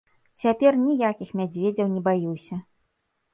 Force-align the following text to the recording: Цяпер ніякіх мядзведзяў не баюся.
Цяпер 0.43 0.71
ніякіх 0.85 1.29
мядзведзяў 1.41 1.93
не 1.93 2.01
баюся. 2.09 2.59